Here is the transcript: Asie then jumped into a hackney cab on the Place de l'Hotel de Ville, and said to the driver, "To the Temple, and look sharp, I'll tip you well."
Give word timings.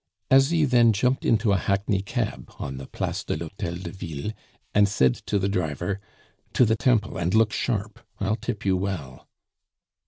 Asie 0.31 0.65
then 0.65 0.93
jumped 0.93 1.23
into 1.23 1.51
a 1.51 1.57
hackney 1.57 2.01
cab 2.01 2.51
on 2.57 2.77
the 2.77 2.87
Place 2.87 3.23
de 3.23 3.37
l'Hotel 3.37 3.75
de 3.75 3.91
Ville, 3.91 4.31
and 4.73 4.89
said 4.89 5.13
to 5.27 5.37
the 5.37 5.47
driver, 5.47 5.99
"To 6.53 6.65
the 6.65 6.75
Temple, 6.75 7.19
and 7.19 7.35
look 7.35 7.53
sharp, 7.53 7.99
I'll 8.19 8.35
tip 8.35 8.65
you 8.65 8.75
well." 8.75 9.29